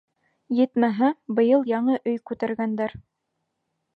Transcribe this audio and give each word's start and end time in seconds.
Етмәһә, 0.59 1.09
быйыл 1.41 1.67
яңы 1.73 1.99
өй 2.13 2.17
күтәргәндәр. 2.31 2.99